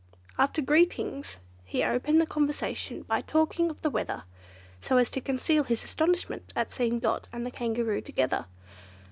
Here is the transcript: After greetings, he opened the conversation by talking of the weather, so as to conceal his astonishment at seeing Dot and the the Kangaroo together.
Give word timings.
After 0.39 0.63
greetings, 0.63 1.37
he 1.63 1.83
opened 1.83 2.19
the 2.19 2.25
conversation 2.25 3.03
by 3.03 3.21
talking 3.21 3.69
of 3.69 3.79
the 3.83 3.89
weather, 3.91 4.23
so 4.81 4.97
as 4.97 5.11
to 5.11 5.21
conceal 5.21 5.63
his 5.63 5.83
astonishment 5.83 6.51
at 6.55 6.71
seeing 6.71 6.97
Dot 6.97 7.27
and 7.31 7.45
the 7.45 7.51
the 7.51 7.55
Kangaroo 7.57 8.01
together. 8.01 8.47